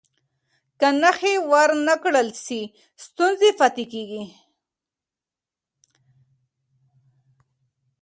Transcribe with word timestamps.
که 0.79 0.87
نښې 1.01 1.33
ور 1.49 1.69
نه 1.87 1.95
کړل 2.03 2.29
سي، 2.45 2.61
ستونزه 3.03 3.49
پاتې 3.59 3.83
کېږي. 3.93 4.23